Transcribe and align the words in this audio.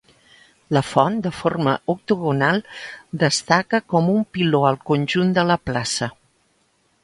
La 0.75 0.81
font, 0.91 1.19
de 1.25 1.31
forma 1.41 1.75
octogonal, 1.95 2.63
destaca 3.27 3.83
com 3.95 4.11
un 4.17 4.27
piló 4.39 4.65
al 4.71 4.83
conjunt 4.91 5.39
de 5.41 5.49
la 5.53 5.63
Plaça. 5.71 6.13